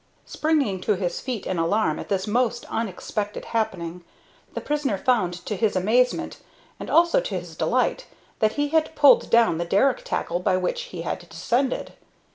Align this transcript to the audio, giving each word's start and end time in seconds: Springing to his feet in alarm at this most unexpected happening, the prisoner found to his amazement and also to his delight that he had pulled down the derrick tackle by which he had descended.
Springing 0.25 0.81
to 0.81 0.95
his 0.95 1.21
feet 1.21 1.45
in 1.45 1.59
alarm 1.59 1.99
at 1.99 2.09
this 2.09 2.25
most 2.25 2.65
unexpected 2.71 3.45
happening, 3.45 4.03
the 4.55 4.59
prisoner 4.59 4.97
found 4.97 5.35
to 5.45 5.55
his 5.55 5.75
amazement 5.75 6.37
and 6.79 6.89
also 6.89 7.21
to 7.21 7.39
his 7.39 7.55
delight 7.55 8.07
that 8.39 8.53
he 8.53 8.69
had 8.69 8.95
pulled 8.95 9.29
down 9.29 9.59
the 9.59 9.63
derrick 9.63 10.03
tackle 10.03 10.39
by 10.39 10.57
which 10.57 10.85
he 10.89 11.03
had 11.03 11.29
descended. 11.29 11.93